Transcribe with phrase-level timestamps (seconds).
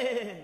[0.00, 0.36] Amen.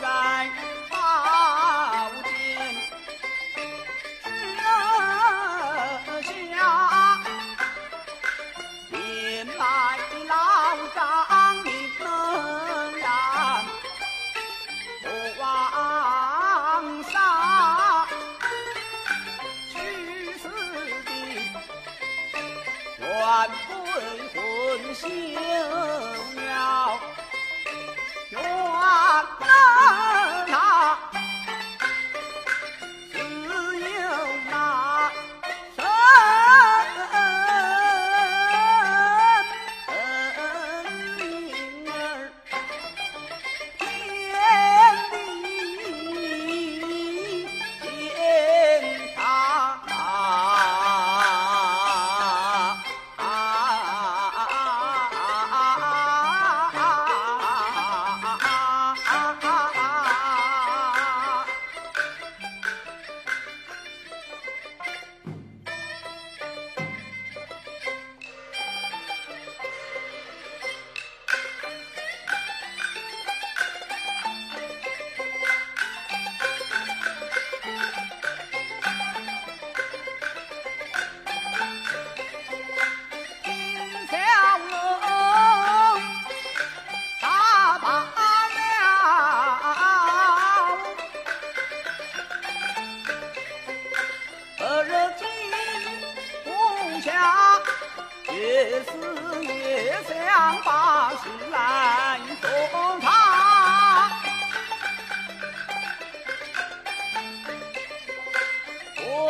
[0.00, 0.04] 在
[0.90, 0.94] 宝
[2.24, 2.30] 殿
[6.22, 6.60] 之下，
[8.90, 8.96] 年
[9.46, 9.60] 迈
[10.10, 10.32] 的老
[10.94, 10.98] 张
[11.64, 11.66] 你
[11.98, 12.00] 怎
[13.00, 13.04] 样
[15.02, 15.04] 不
[15.40, 15.42] 往
[17.04, 17.12] 上
[19.70, 19.74] 去
[20.38, 20.44] 死
[21.04, 21.10] 的，
[23.00, 23.70] 万鬼
[24.34, 24.38] 魂
[24.94, 25.61] 仙。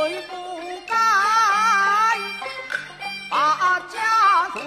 [0.03, 0.35] 悔不
[0.89, 0.97] 该
[3.31, 4.59] 把家族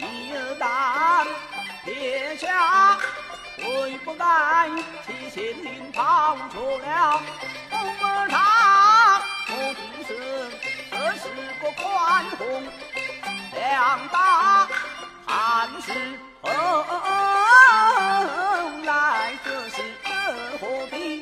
[0.00, 1.24] 一旦
[1.84, 2.98] 撇下，
[3.56, 4.68] 悔不该
[5.06, 7.20] 提前领跑出了
[7.70, 9.22] 红门场。
[9.46, 10.10] 我今生
[10.90, 11.22] 这是
[11.62, 12.66] 个宽宏
[13.54, 14.66] 两大
[15.24, 15.92] 汉室。
[20.62, 21.21] 何必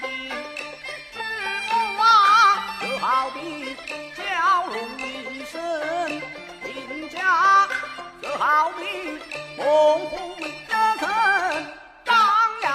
[1.13, 1.15] 知
[1.71, 1.71] 我
[2.03, 3.37] 啊，就好比
[4.15, 4.19] 蛟
[4.67, 5.01] 龙一
[5.45, 5.55] 声。
[6.61, 6.67] 评
[7.09, 7.17] 价，
[8.21, 8.81] 就好比
[9.57, 9.63] 猛
[10.07, 10.41] 虎一
[10.99, 11.01] 声。
[12.03, 12.13] 张
[12.63, 12.67] 牙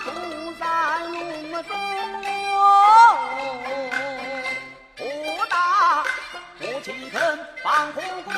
[0.00, 0.06] 虎
[0.58, 0.64] 在
[1.06, 1.12] 笼
[1.62, 1.70] 中，
[4.98, 5.54] 我打
[6.58, 7.16] 我岂肯
[7.62, 8.34] 放虎归